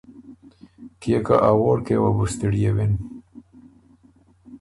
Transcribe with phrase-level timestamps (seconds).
[1.01, 2.91] کيې که ا ووړکئ یه وه بُو ستِړيېوِن۔